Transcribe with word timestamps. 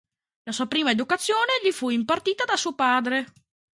La 0.45 0.51
sua 0.51 0.65
prima 0.65 0.89
educazione 0.89 1.51
gli 1.63 1.69
fu 1.69 1.89
impartita 1.89 2.43
da 2.43 2.55
suo 2.57 2.73
padre. 2.73 3.27